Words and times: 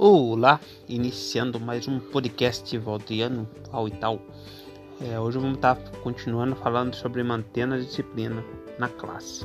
Olá, 0.00 0.60
iniciando 0.88 1.58
mais 1.58 1.88
um 1.88 1.98
podcast 1.98 2.78
Valdiano 2.78 3.48
ao 3.72 3.88
e 3.88 3.90
tal. 3.90 4.22
É, 5.00 5.18
hoje 5.18 5.38
vamos 5.38 5.56
estar 5.56 5.74
continuando 6.04 6.54
falando 6.54 6.94
sobre 6.94 7.20
manter 7.24 7.64
a 7.64 7.76
disciplina 7.76 8.44
na 8.78 8.88
classe. 8.88 9.44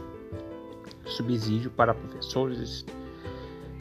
Subsídio 1.08 1.72
para 1.72 1.96
professores 1.96 2.86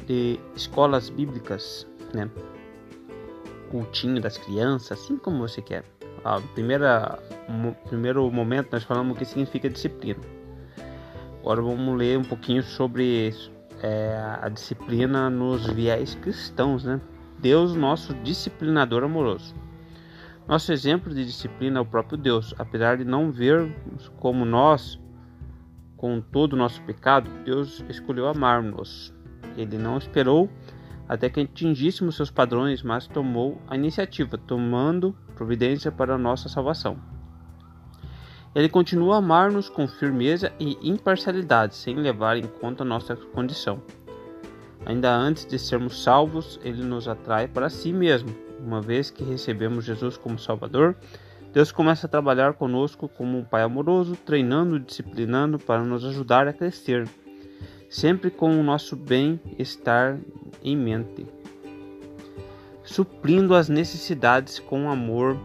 de 0.06 0.40
escolas 0.56 1.10
bíblicas, 1.10 1.86
né? 2.14 2.30
Cultinho 3.70 4.18
das 4.22 4.38
crianças, 4.38 4.98
assim 4.98 5.18
como 5.18 5.46
você 5.46 5.60
quer. 5.60 5.84
A 6.24 6.40
primeira, 6.40 7.18
no 7.50 7.74
primeiro 7.86 8.30
momento 8.30 8.72
nós 8.72 8.82
falamos 8.82 9.14
o 9.14 9.18
que 9.18 9.26
significa 9.26 9.68
disciplina. 9.68 10.20
Agora 11.40 11.60
vamos 11.60 11.98
ler 11.98 12.16
um 12.16 12.24
pouquinho 12.24 12.62
sobre 12.62 13.34
é, 13.82 14.38
a 14.40 14.48
disciplina 14.48 15.28
nos 15.28 15.66
viés 15.66 16.14
cristãos, 16.14 16.84
né? 16.84 17.00
Deus, 17.38 17.74
nosso 17.74 18.14
disciplinador 18.14 19.02
amoroso. 19.02 19.54
Nosso 20.46 20.72
exemplo 20.72 21.12
de 21.12 21.24
disciplina 21.24 21.78
é 21.78 21.82
o 21.82 21.86
próprio 21.86 22.16
Deus. 22.16 22.54
Apesar 22.58 22.96
de 22.96 23.04
não 23.04 23.32
vermos 23.32 24.08
como 24.18 24.44
nós, 24.44 25.00
com 25.96 26.20
todo 26.20 26.52
o 26.52 26.56
nosso 26.56 26.80
pecado, 26.82 27.28
Deus 27.44 27.84
escolheu 27.88 28.28
amar-nos. 28.28 29.12
Ele 29.56 29.76
não 29.76 29.98
esperou 29.98 30.48
até 31.08 31.28
que 31.28 31.40
atingíssemos 31.40 32.16
seus 32.16 32.30
padrões, 32.30 32.82
mas 32.82 33.06
tomou 33.06 33.60
a 33.66 33.76
iniciativa, 33.76 34.38
tomando 34.38 35.16
providência 35.34 35.90
para 35.90 36.14
a 36.14 36.18
nossa 36.18 36.48
salvação. 36.48 36.96
Ele 38.54 38.68
continua 38.68 39.14
a 39.14 39.18
amar-nos 39.18 39.70
com 39.70 39.88
firmeza 39.88 40.52
e 40.60 40.76
imparcialidade, 40.82 41.74
sem 41.74 41.96
levar 41.96 42.36
em 42.36 42.46
conta 42.46 42.84
nossa 42.84 43.16
condição. 43.16 43.82
Ainda 44.84 45.14
antes 45.14 45.46
de 45.46 45.58
sermos 45.58 46.02
salvos, 46.02 46.60
ele 46.62 46.82
nos 46.82 47.08
atrai 47.08 47.48
para 47.48 47.70
si 47.70 47.92
mesmo. 47.92 48.34
Uma 48.60 48.80
vez 48.80 49.10
que 49.10 49.24
recebemos 49.24 49.84
Jesus 49.84 50.16
como 50.16 50.38
Salvador, 50.38 50.96
Deus 51.52 51.72
começa 51.72 52.06
a 52.06 52.10
trabalhar 52.10 52.54
conosco 52.54 53.08
como 53.08 53.38
um 53.38 53.44
Pai 53.44 53.62
amoroso, 53.62 54.16
treinando 54.16 54.76
e 54.76 54.80
disciplinando 54.80 55.58
para 55.58 55.82
nos 55.82 56.04
ajudar 56.04 56.46
a 56.46 56.52
crescer, 56.52 57.08
sempre 57.88 58.30
com 58.30 58.58
o 58.58 58.62
nosso 58.62 58.96
bem-estar 58.96 60.18
em 60.62 60.76
mente, 60.76 61.26
suprindo 62.82 63.54
as 63.54 63.68
necessidades 63.68 64.58
com 64.58 64.90
amor 64.90 65.38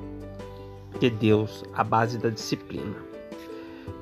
de 0.97 1.09
Deus 1.09 1.63
à 1.73 1.83
base 1.83 2.17
da 2.17 2.29
disciplina. 2.29 2.95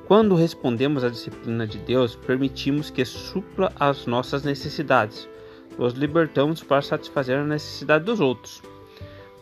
Quando 0.06 0.36
respondemos 0.36 1.02
à 1.02 1.08
disciplina 1.08 1.66
de 1.66 1.78
Deus, 1.78 2.14
permitimos 2.14 2.90
que 2.90 3.04
supla 3.04 3.72
as 3.78 4.06
nossas 4.06 4.44
necessidades. 4.44 5.28
Nos 5.76 5.94
libertamos 5.94 6.62
para 6.62 6.80
satisfazer 6.80 7.38
a 7.40 7.44
necessidade 7.44 8.04
dos 8.04 8.20
outros. 8.20 8.62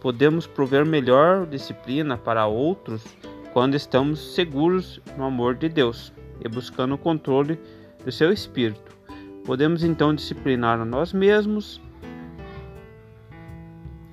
Podemos 0.01 0.47
prover 0.47 0.87
melhor 0.87 1.47
disciplina 1.47 2.17
para 2.17 2.47
outros 2.47 3.05
quando 3.53 3.75
estamos 3.75 4.35
seguros 4.35 5.01
no 5.19 5.25
amor 5.25 5.55
de 5.55 5.69
Deus 5.69 6.13
e 6.43 6.49
buscando 6.49 6.95
o 6.95 6.99
controle 6.99 7.59
do 8.05 8.11
seu 8.11 8.33
espírito. 8.33 8.97
Podemos 9.45 9.85
então 9.85 10.15
disciplinar 10.15 10.81
a 10.81 10.85
nós 10.85 11.13
mesmos 11.13 11.81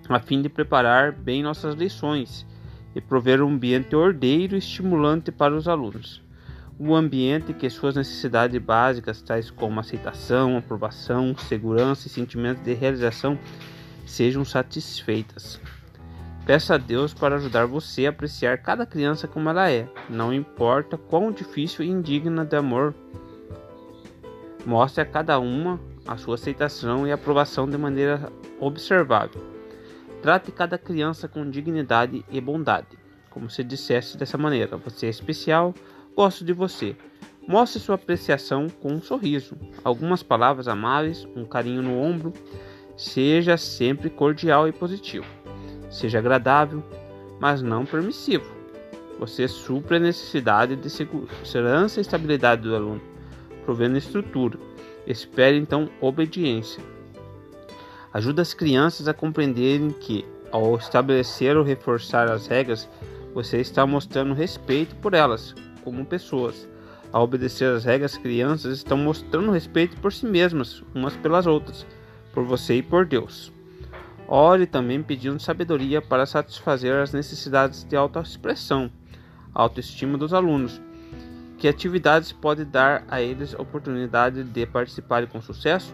a 0.09 0.19
fim 0.19 0.41
de 0.41 0.49
preparar 0.49 1.13
bem 1.13 1.41
nossas 1.41 1.75
lições 1.75 2.45
e 2.95 3.01
prover 3.01 3.41
um 3.41 3.49
ambiente 3.49 3.95
ordeiro 3.95 4.55
e 4.55 4.59
estimulante 4.59 5.31
para 5.31 5.55
os 5.55 5.67
alunos. 5.67 6.21
Um 6.79 6.95
ambiente 6.95 7.53
que 7.53 7.69
suas 7.69 7.95
necessidades 7.95 8.59
básicas, 8.61 9.21
tais 9.21 9.51
como 9.51 9.79
aceitação, 9.79 10.57
aprovação, 10.57 11.35
segurança 11.37 12.07
e 12.07 12.09
sentimento 12.09 12.61
de 12.63 12.73
realização, 12.73 13.37
sejam 14.05 14.43
satisfeitas. 14.43 15.59
Peça 16.45 16.73
a 16.75 16.77
Deus 16.77 17.13
para 17.13 17.35
ajudar 17.35 17.67
você 17.67 18.07
a 18.07 18.09
apreciar 18.09 18.57
cada 18.57 18.85
criança 18.85 19.27
como 19.27 19.47
ela 19.47 19.69
é, 19.69 19.87
não 20.09 20.33
importa 20.33 20.97
quão 20.97 21.31
difícil 21.31 21.85
e 21.85 21.89
indigna 21.89 22.43
de 22.43 22.55
amor. 22.55 22.95
Mostre 24.65 25.01
a 25.01 25.05
cada 25.05 25.39
uma 25.39 25.79
a 26.07 26.17
sua 26.17 26.35
aceitação 26.35 27.07
e 27.07 27.11
aprovação 27.11 27.69
de 27.69 27.77
maneira 27.77 28.31
observável. 28.59 29.60
Trate 30.21 30.51
cada 30.51 30.77
criança 30.77 31.27
com 31.27 31.49
dignidade 31.49 32.23
e 32.29 32.39
bondade, 32.39 32.97
como 33.31 33.49
se 33.49 33.63
dissesse 33.63 34.17
dessa 34.17 34.37
maneira: 34.37 34.77
Você 34.77 35.07
é 35.07 35.09
especial, 35.09 35.73
gosto 36.15 36.45
de 36.45 36.53
você. 36.53 36.95
Mostre 37.47 37.79
sua 37.79 37.95
apreciação 37.95 38.69
com 38.69 38.93
um 38.93 39.01
sorriso, 39.01 39.57
algumas 39.83 40.21
palavras 40.21 40.67
amáveis, 40.67 41.27
um 41.35 41.43
carinho 41.43 41.81
no 41.81 41.99
ombro. 41.99 42.31
Seja 42.95 43.57
sempre 43.57 44.11
cordial 44.11 44.67
e 44.67 44.71
positivo. 44.71 45.25
Seja 45.89 46.19
agradável, 46.19 46.83
mas 47.39 47.63
não 47.63 47.83
permissivo. 47.83 48.45
Você 49.17 49.47
supre 49.47 49.97
a 49.97 49.99
necessidade 49.99 50.75
de 50.75 50.89
segurança 50.89 51.99
e 51.99 52.01
estabilidade 52.01 52.61
do 52.61 52.75
aluno, 52.75 53.01
provendo 53.65 53.97
estrutura. 53.97 54.59
Espere 55.07 55.57
então 55.57 55.89
obediência. 55.99 56.83
Ajuda 58.13 58.41
as 58.41 58.53
crianças 58.53 59.07
a 59.07 59.13
compreenderem 59.13 59.91
que, 59.91 60.25
ao 60.51 60.75
estabelecer 60.75 61.55
ou 61.55 61.63
reforçar 61.63 62.29
as 62.29 62.45
regras, 62.45 62.89
você 63.33 63.61
está 63.61 63.85
mostrando 63.87 64.33
respeito 64.33 64.95
por 64.97 65.13
elas, 65.13 65.55
como 65.83 66.05
pessoas. 66.05 66.67
Ao 67.13 67.23
obedecer 67.23 67.73
às 67.73 67.85
regras, 67.85 68.13
as 68.13 68.17
crianças 68.17 68.77
estão 68.77 68.97
mostrando 68.97 69.51
respeito 69.51 69.95
por 69.97 70.11
si 70.11 70.25
mesmas, 70.25 70.83
umas 70.93 71.15
pelas 71.15 71.47
outras, 71.47 71.85
por 72.33 72.43
você 72.43 72.75
e 72.75 72.83
por 72.83 73.05
Deus. 73.05 73.51
Ore 74.27 74.65
também 74.65 75.01
pedindo 75.01 75.39
sabedoria 75.41 76.01
para 76.01 76.25
satisfazer 76.25 76.95
as 76.95 77.13
necessidades 77.13 77.83
de 77.85 77.95
autoexpressão, 77.95 78.91
autoestima 79.53 80.17
dos 80.17 80.33
alunos. 80.33 80.81
Que 81.57 81.67
atividades 81.67 82.31
pode 82.31 82.65
dar 82.65 83.03
a 83.09 83.21
eles 83.21 83.53
a 83.53 83.61
oportunidade 83.61 84.43
de 84.43 84.65
participarem 84.65 85.29
com 85.29 85.41
sucesso? 85.41 85.93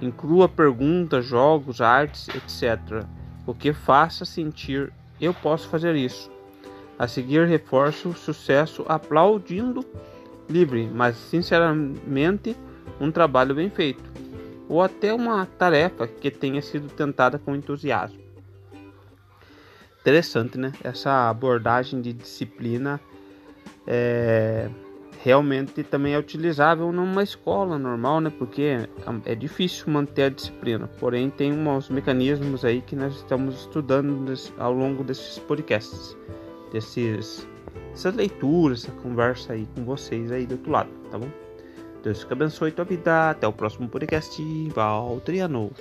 Inclua 0.00 0.48
perguntas, 0.48 1.24
jogos, 1.26 1.80
artes, 1.80 2.28
etc. 2.28 3.04
O 3.46 3.54
que 3.54 3.72
faça 3.72 4.24
sentir 4.24 4.92
eu 5.20 5.34
posso 5.34 5.68
fazer 5.68 5.96
isso. 5.96 6.30
A 6.98 7.06
seguir, 7.08 7.46
reforço 7.46 8.10
o 8.10 8.14
sucesso 8.14 8.84
aplaudindo 8.88 9.84
livre, 10.48 10.88
mas 10.92 11.16
sinceramente 11.16 12.56
um 13.00 13.10
trabalho 13.10 13.54
bem 13.54 13.70
feito, 13.70 14.02
ou 14.68 14.82
até 14.82 15.12
uma 15.12 15.46
tarefa 15.46 16.06
que 16.06 16.30
tenha 16.30 16.60
sido 16.62 16.88
tentada 16.88 17.38
com 17.38 17.54
entusiasmo. 17.54 18.18
Interessante, 20.00 20.56
né? 20.58 20.72
Essa 20.82 21.28
abordagem 21.28 22.00
de 22.00 22.12
disciplina 22.12 23.00
é 23.86 24.68
realmente 25.22 25.82
também 25.82 26.14
é 26.14 26.18
utilizável 26.18 26.92
numa 26.92 27.22
escola 27.22 27.78
normal, 27.78 28.20
né? 28.20 28.32
Porque 28.38 28.88
é 29.24 29.34
difícil 29.34 29.92
manter 29.92 30.24
a 30.24 30.28
disciplina. 30.28 30.88
Porém, 30.98 31.30
tem 31.30 31.52
uns 31.52 31.88
mecanismos 31.90 32.64
aí 32.64 32.80
que 32.80 32.94
nós 32.94 33.16
estamos 33.16 33.60
estudando 33.60 34.32
ao 34.58 34.72
longo 34.72 35.02
desses 35.02 35.38
podcasts, 35.40 36.16
desses, 36.72 37.46
leituras, 38.14 38.84
essa 38.84 38.92
conversa 39.02 39.52
aí 39.52 39.66
com 39.74 39.84
vocês 39.84 40.30
aí 40.30 40.46
do 40.46 40.52
outro 40.52 40.70
lado, 40.70 40.90
tá 41.10 41.18
bom? 41.18 41.28
Deus 42.02 42.22
que 42.22 42.32
abençoe 42.32 42.70
tua 42.70 42.84
vida. 42.84 43.30
Até 43.30 43.46
o 43.46 43.52
próximo 43.52 43.88
podcast. 43.88 44.40
Valtriano. 44.70 45.72